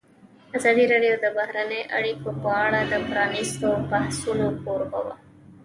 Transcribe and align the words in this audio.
ازادي 0.57 0.85
راډیو 0.93 1.13
د 1.23 1.25
بهرنۍ 1.37 1.81
اړیکې 1.97 2.31
په 2.41 2.49
اړه 2.65 2.79
د 2.91 2.93
پرانیستو 3.09 3.67
بحثونو 3.91 4.47
کوربه 4.63 4.99
وه. 5.05 5.15